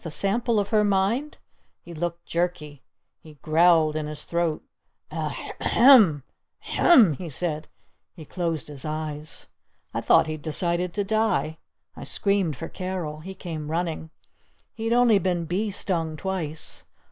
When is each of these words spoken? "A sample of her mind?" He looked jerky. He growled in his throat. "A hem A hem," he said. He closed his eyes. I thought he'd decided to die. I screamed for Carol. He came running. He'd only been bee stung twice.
"A 0.03 0.09
sample 0.09 0.59
of 0.59 0.69
her 0.69 0.83
mind?" 0.83 1.37
He 1.83 1.93
looked 1.93 2.25
jerky. 2.25 2.81
He 3.19 3.35
growled 3.43 3.95
in 3.95 4.07
his 4.07 4.23
throat. 4.23 4.63
"A 5.11 5.29
hem 5.29 6.23
A 6.63 6.71
hem," 6.71 7.13
he 7.17 7.29
said. 7.29 7.67
He 8.15 8.25
closed 8.25 8.67
his 8.67 8.83
eyes. 8.83 9.45
I 9.93 10.01
thought 10.01 10.25
he'd 10.25 10.41
decided 10.41 10.95
to 10.95 11.03
die. 11.03 11.59
I 11.95 12.03
screamed 12.03 12.57
for 12.57 12.67
Carol. 12.67 13.19
He 13.19 13.35
came 13.35 13.69
running. 13.69 14.09
He'd 14.73 14.91
only 14.91 15.19
been 15.19 15.45
bee 15.45 15.69
stung 15.69 16.17
twice. 16.17 16.83